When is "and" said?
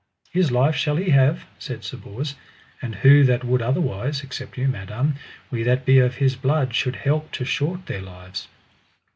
2.81-2.95